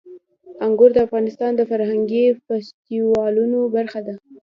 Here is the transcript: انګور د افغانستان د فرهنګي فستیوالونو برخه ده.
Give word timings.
انګور 0.65 0.91
د 0.93 0.97
افغانستان 1.07 1.51
د 1.55 1.61
فرهنګي 1.69 2.25
فستیوالونو 2.45 3.59
برخه 3.75 3.99
ده. 4.07 4.13